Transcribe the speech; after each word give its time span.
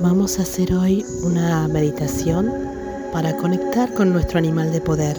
Vamos 0.00 0.38
a 0.38 0.42
hacer 0.42 0.74
hoy 0.74 1.04
una 1.22 1.66
meditación 1.68 2.52
para 3.12 3.36
conectar 3.36 3.94
con 3.94 4.12
nuestro 4.12 4.38
animal 4.38 4.72
de 4.72 4.80
poder. 4.80 5.16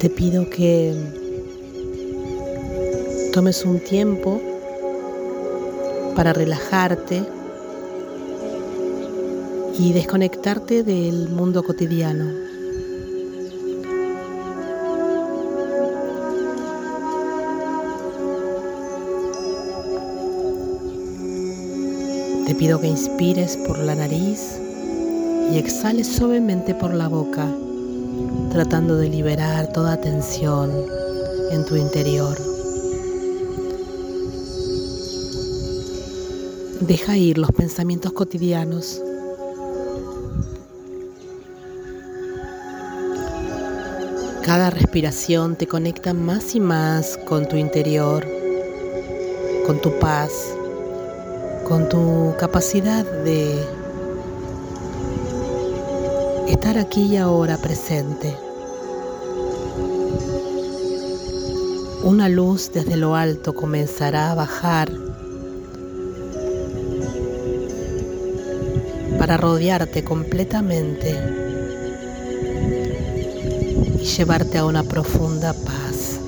Te 0.00 0.10
pido 0.10 0.48
que 0.50 0.94
tomes 3.32 3.64
un 3.64 3.78
tiempo 3.78 4.40
para 6.16 6.32
relajarte 6.32 7.22
y 9.82 9.94
desconectarte 9.94 10.82
del 10.82 11.30
mundo 11.30 11.62
cotidiano. 11.62 12.30
Te 22.46 22.54
pido 22.56 22.78
que 22.78 22.88
inspires 22.88 23.56
por 23.66 23.78
la 23.78 23.94
nariz 23.94 24.60
y 25.50 25.56
exhales 25.56 26.08
suavemente 26.08 26.74
por 26.74 26.92
la 26.92 27.08
boca, 27.08 27.48
tratando 28.52 28.98
de 28.98 29.08
liberar 29.08 29.72
toda 29.72 29.98
tensión 29.98 30.70
en 31.52 31.64
tu 31.64 31.76
interior. 31.76 32.36
Deja 36.80 37.16
ir 37.16 37.38
los 37.38 37.50
pensamientos 37.52 38.12
cotidianos. 38.12 39.00
Cada 44.50 44.68
respiración 44.68 45.54
te 45.54 45.68
conecta 45.68 46.12
más 46.12 46.56
y 46.56 46.58
más 46.58 47.16
con 47.18 47.46
tu 47.46 47.54
interior, 47.54 48.26
con 49.64 49.80
tu 49.80 49.96
paz, 50.00 50.32
con 51.68 51.88
tu 51.88 52.34
capacidad 52.36 53.04
de 53.22 53.64
estar 56.48 56.78
aquí 56.78 57.02
y 57.02 57.16
ahora 57.16 57.58
presente. 57.58 58.36
Una 62.02 62.28
luz 62.28 62.72
desde 62.74 62.96
lo 62.96 63.14
alto 63.14 63.54
comenzará 63.54 64.32
a 64.32 64.34
bajar 64.34 64.90
para 69.16 69.36
rodearte 69.36 70.02
completamente 70.02 71.49
y 74.00 74.04
llevarte 74.04 74.58
a 74.58 74.64
una 74.64 74.82
profunda 74.82 75.52
paz. 75.52 76.20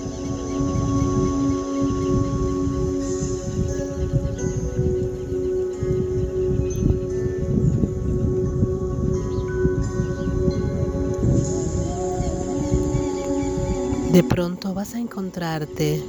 De 14.12 14.22
pronto 14.22 14.74
vas 14.74 14.94
a 14.94 14.98
encontrarte 14.98 16.02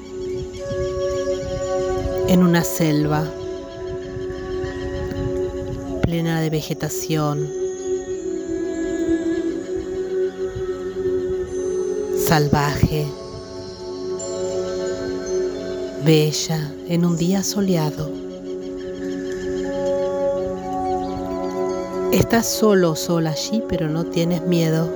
en 2.27 2.43
una 2.43 2.63
selva 2.65 3.23
plena 6.01 6.41
de 6.41 6.49
vegetación, 6.49 7.62
salvaje, 12.23 13.05
bella 16.05 16.73
en 16.87 17.05
un 17.05 17.17
día 17.17 17.43
soleado. 17.43 18.09
Estás 22.13 22.47
solo 22.47 22.95
sola 22.95 23.31
allí, 23.31 23.61
pero 23.67 23.89
no 23.89 24.05
tienes 24.05 24.41
miedo. 24.47 24.89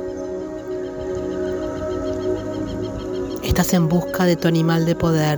Estás 3.43 3.73
en 3.73 3.89
busca 3.89 4.23
de 4.23 4.37
tu 4.37 4.47
animal 4.47 4.85
de 4.85 4.95
poder, 4.95 5.37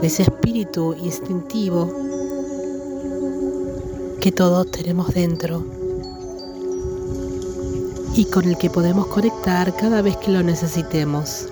de 0.00 0.06
ese 0.06 0.24
espíritu 0.24 0.94
instintivo 0.94 1.94
que 4.20 4.32
todos 4.32 4.68
tenemos 4.72 5.14
dentro 5.14 5.79
y 8.14 8.24
con 8.26 8.44
el 8.44 8.58
que 8.58 8.70
podemos 8.70 9.06
conectar 9.06 9.74
cada 9.76 10.02
vez 10.02 10.16
que 10.16 10.30
lo 10.30 10.42
necesitemos. 10.42 11.48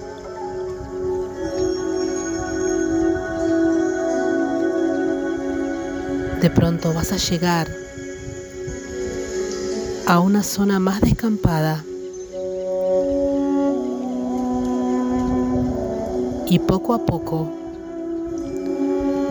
De 6.41 6.51
pronto 6.51 6.93
vas 6.95 7.13
a 7.13 7.17
llegar 7.17 7.69
a 10.07 10.21
una 10.21 10.43
zona 10.43 10.79
más 10.79 11.01
descampada 11.01 11.85
y 16.47 16.59
poco 16.61 16.95
a 16.95 17.05
poco 17.05 17.53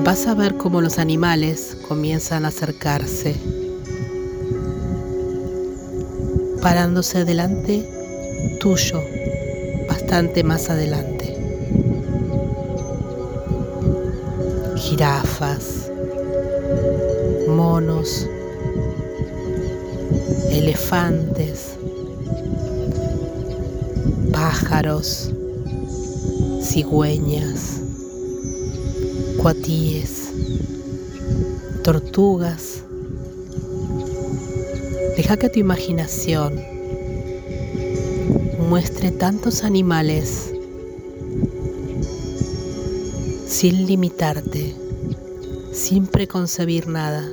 vas 0.03 0.27
a 0.27 0.35
ver 0.35 0.55
cómo 0.57 0.81
los 0.81 0.99
animales 0.99 1.77
comienzan 1.88 2.45
a 2.45 2.49
acercarse, 2.49 3.35
parándose 6.67 7.23
delante 7.23 7.88
tuyo, 8.59 9.01
bastante 9.88 10.44
más 10.44 10.69
adelante. 10.69 11.33
Jirafas, 14.75 15.89
monos, 17.47 18.27
elefantes, 20.51 21.77
pájaros, 24.33 25.31
cigüeñas, 26.61 27.79
cuatíes, 29.41 30.33
tortugas. 31.81 32.87
Deja 35.17 35.35
que 35.35 35.50
tu 35.50 35.57
imaginación 35.57 36.63
muestre 38.69 39.09
tantos 39.09 39.63
animales 39.63 40.53
sin 43.47 43.88
limitarte, 43.88 44.75
sin 45.73 46.06
preconcebir 46.06 46.88
nada. 46.88 47.27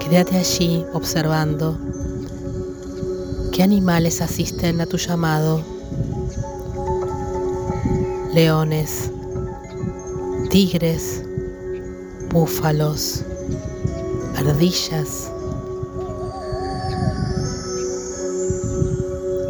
Quédate 0.00 0.38
allí 0.38 0.84
observando 0.94 1.78
qué 3.52 3.62
animales 3.62 4.20
asisten 4.20 4.80
a 4.80 4.86
tu 4.86 4.96
llamado 4.96 5.62
leones, 8.34 9.12
tigres, 10.50 11.22
búfalos, 12.32 13.24
ardillas. 14.40 15.30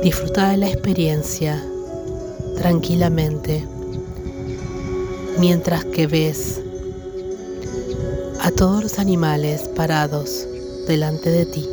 Disfruta 0.02 0.50
de 0.50 0.56
la 0.56 0.68
experiencia 0.68 1.62
tranquilamente 2.56 3.66
mientras 5.38 5.84
que 5.84 6.06
ves 6.06 6.60
a 8.40 8.50
todos 8.50 8.82
los 8.82 8.98
animales 8.98 9.62
parados 9.76 10.46
delante 10.86 11.30
de 11.30 11.46
ti. 11.46 11.68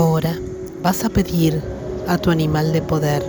Ahora 0.00 0.34
vas 0.82 1.04
a 1.04 1.10
pedir 1.10 1.62
a 2.08 2.16
tu 2.16 2.30
animal 2.30 2.72
de 2.72 2.80
poder 2.80 3.22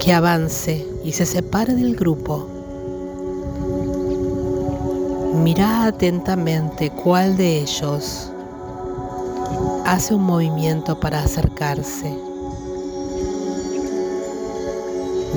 que 0.00 0.14
avance 0.14 0.82
y 1.04 1.12
se 1.12 1.26
separe 1.26 1.74
del 1.74 1.94
grupo. 1.94 2.48
Mira 5.34 5.84
atentamente 5.84 6.88
cuál 6.88 7.36
de 7.36 7.58
ellos 7.58 8.30
hace 9.84 10.14
un 10.14 10.22
movimiento 10.22 10.98
para 10.98 11.20
acercarse. 11.20 12.16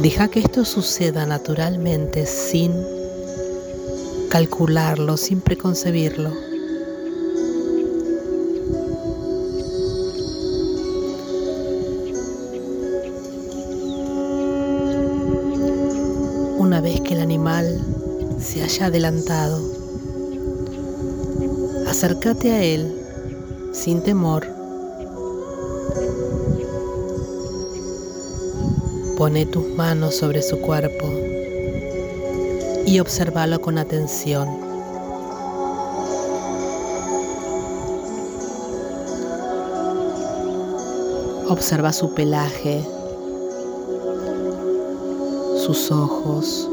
Deja 0.01 0.29
que 0.29 0.39
esto 0.39 0.63
suceda 0.63 1.25
naturalmente 1.25 2.25
sin 2.25 2.71
calcularlo, 4.29 5.17
sin 5.17 5.41
preconcebirlo. 5.41 6.46
Animal 17.28 17.81
se 18.39 18.63
haya 18.63 18.86
adelantado. 18.86 19.60
Acércate 21.88 22.51
a 22.51 22.63
él 22.63 23.01
sin 23.74 24.01
temor. 24.01 24.48
Pone 29.18 29.45
tus 29.48 29.68
manos 29.75 30.16
sobre 30.16 30.42
su 30.42 30.60
cuerpo 30.62 31.07
y 32.86 33.00
obsérvalo 33.00 33.60
con 33.60 33.78
atención. 33.78 34.48
Observa 41.50 41.92
su 41.94 42.13
pelaje, 42.13 42.86
sus 45.66 45.92
ojos, 45.92 46.69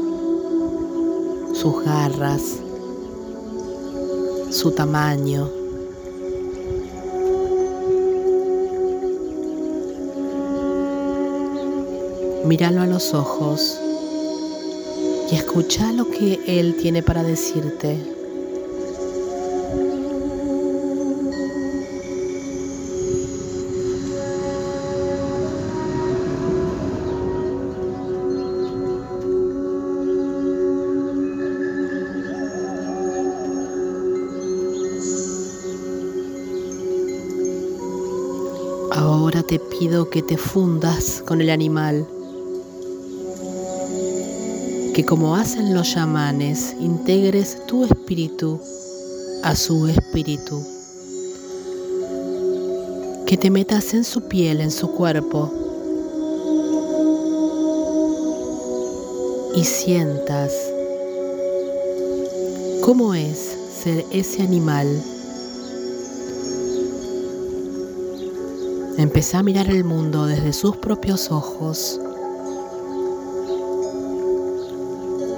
sus 1.65 1.83
garras, 1.83 2.43
su 4.51 4.69
tamaño. 4.69 5.49
Míralo 12.45 12.81
a 12.81 12.85
los 12.85 13.15
ojos 13.15 13.79
y 15.31 15.35
escucha 15.35 15.91
lo 15.91 16.07
que 16.11 16.39
Él 16.45 16.77
tiene 16.79 17.01
para 17.01 17.23
decirte. 17.23 18.14
Te 39.47 39.59
pido 39.59 40.09
que 40.09 40.21
te 40.21 40.37
fundas 40.37 41.23
con 41.25 41.41
el 41.41 41.49
animal 41.49 42.07
que 44.95 45.03
como 45.03 45.35
hacen 45.35 45.73
los 45.73 45.91
chamanes, 45.91 46.73
integres 46.79 47.57
tu 47.67 47.83
espíritu 47.83 48.61
a 49.43 49.53
su 49.53 49.87
espíritu, 49.87 50.65
que 53.27 53.35
te 53.35 53.49
metas 53.49 53.93
en 53.93 54.05
su 54.05 54.21
piel, 54.29 54.61
en 54.61 54.71
su 54.71 54.89
cuerpo, 54.91 55.51
y 59.53 59.65
sientas 59.65 60.53
cómo 62.81 63.13
es 63.13 63.57
ser 63.83 64.05
ese 64.11 64.43
animal. 64.43 64.87
Empezá 68.97 69.39
a 69.39 69.43
mirar 69.43 69.69
el 69.69 69.83
mundo 69.83 70.25
desde 70.25 70.53
sus 70.53 70.77
propios 70.77 71.31
ojos 71.31 71.99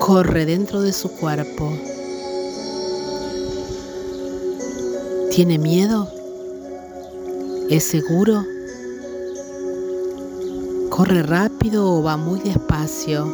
corre 0.07 0.45
dentro 0.45 0.81
de 0.81 0.93
su 0.93 1.09
cuerpo. 1.09 1.69
¿Tiene 5.31 5.57
miedo? 5.57 6.07
¿Es 7.69 7.83
seguro? 7.83 8.45
¿Corre 10.89 11.23
rápido 11.23 11.93
o 11.93 12.03
va 12.03 12.15
muy 12.15 12.39
despacio? 12.39 13.27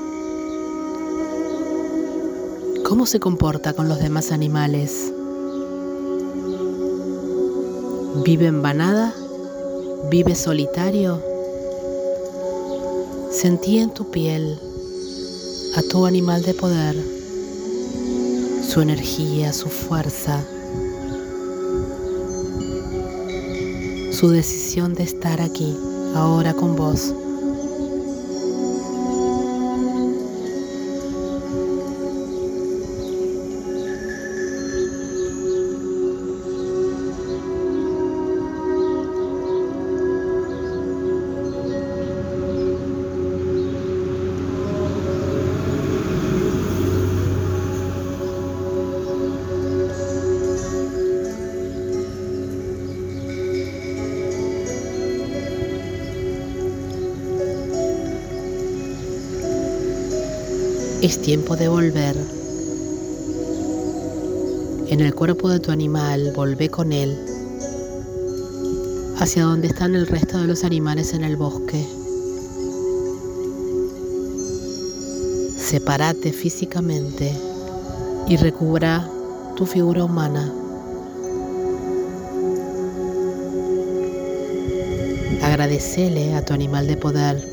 ¿Cómo 2.83 3.05
se 3.05 3.19
comporta 3.19 3.73
con 3.73 3.87
los 3.87 3.99
demás 3.99 4.31
animales? 4.31 5.13
¿Vive 8.25 8.47
en 8.47 8.63
banada? 8.63 9.13
¿Vive 10.09 10.35
solitario? 10.35 11.21
Sentí 13.31 13.79
en 13.79 13.89
tu 13.93 14.11
piel 14.11 14.59
a 15.75 15.81
tu 15.81 16.05
animal 16.05 16.43
de 16.43 16.53
poder, 16.53 16.95
su 18.67 18.81
energía, 18.81 19.53
su 19.53 19.69
fuerza, 19.69 20.45
su 24.11 24.29
decisión 24.29 24.93
de 24.93 25.03
estar 25.03 25.41
aquí, 25.41 25.75
ahora 26.15 26.53
con 26.53 26.75
vos. 26.75 27.13
Es 61.03 61.21
tiempo 61.21 61.57
de 61.57 61.67
volver. 61.67 62.15
En 64.87 65.01
el 65.01 65.13
cuerpo 65.13 65.49
de 65.49 65.59
tu 65.59 65.69
animal, 65.69 66.31
volvé 66.33 66.69
con 66.69 66.93
él 66.93 67.19
hacia 69.17 69.43
donde 69.43 69.67
están 69.67 69.95
el 69.95 70.07
resto 70.07 70.37
de 70.37 70.47
los 70.47 70.63
animales 70.63 71.13
en 71.13 71.25
el 71.25 71.35
bosque. 71.35 71.85
Sepárate 75.57 76.31
físicamente 76.31 77.33
y 78.29 78.37
recubra 78.37 79.05
tu 79.57 79.65
figura 79.65 80.05
humana. 80.05 80.53
Agradecele 85.41 86.33
a 86.35 86.45
tu 86.45 86.53
animal 86.53 86.87
de 86.87 86.95
poder 86.95 87.52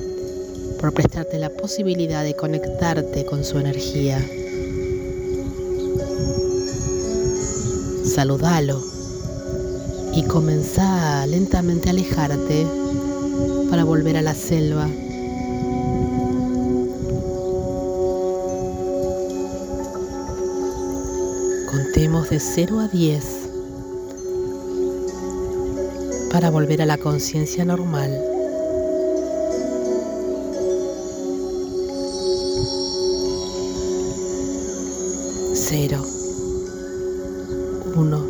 por 0.80 0.94
prestarte 0.94 1.38
la 1.38 1.50
posibilidad 1.50 2.25
de 2.25 2.34
conectarte 2.34 3.26
con 3.26 3.44
su 3.44 3.58
energía. 3.58 4.18
Saludalo 8.02 8.82
y 10.14 10.22
comenzá 10.25 11.26
lentamente 11.26 11.88
a 11.88 11.92
alejarte 11.92 12.66
para 13.68 13.84
volver 13.84 14.16
a 14.16 14.22
la 14.22 14.34
selva. 14.34 14.88
Contemos 21.70 22.30
de 22.30 22.40
0 22.40 22.80
a 22.80 22.88
10 22.88 23.25
para 26.32 26.49
volver 26.49 26.80
a 26.80 26.87
la 26.87 26.96
conciencia 26.96 27.66
normal. 27.66 28.39
Uno. 37.97 38.25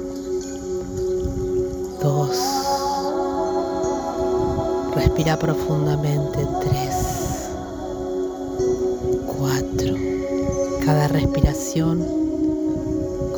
Dos. 2.03 2.37
Respira 4.95 5.39
profundamente. 5.39 6.39
Tres. 6.63 7.51
Cuatro. 9.27 9.95
Cada 10.85 11.09
respiración 11.09 12.05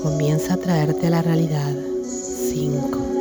comienza 0.03 0.55
a 0.55 0.57
traerte 0.59 1.09
a 1.09 1.11
la 1.11 1.23
realidad. 1.23 1.75
Cinco. 2.05 3.12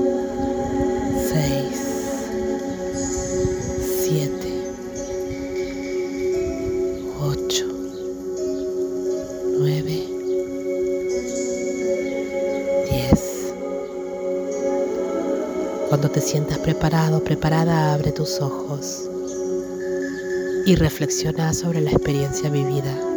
Cuando 16.01 16.19
te 16.19 16.27
sientas 16.27 16.57
preparado, 16.57 17.23
preparada, 17.23 17.93
abre 17.93 18.11
tus 18.11 18.41
ojos 18.41 19.07
y 20.65 20.73
reflexiona 20.73 21.53
sobre 21.53 21.79
la 21.79 21.91
experiencia 21.91 22.49
vivida. 22.49 23.10